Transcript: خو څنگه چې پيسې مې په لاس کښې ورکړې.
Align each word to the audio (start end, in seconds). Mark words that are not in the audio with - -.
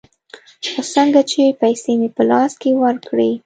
خو 0.71 0.81
څنگه 0.93 1.21
چې 1.31 1.57
پيسې 1.61 1.91
مې 1.99 2.09
په 2.15 2.23
لاس 2.31 2.51
کښې 2.61 2.71
ورکړې. 2.83 3.31